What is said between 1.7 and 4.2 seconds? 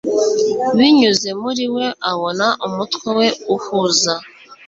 we abona umutwe we, uhuza